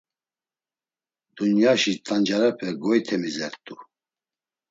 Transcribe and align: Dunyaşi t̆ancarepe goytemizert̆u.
Dunyaşi 1.35 1.93
t̆ancarepe 2.05 2.67
goytemizert̆u. 2.81 3.75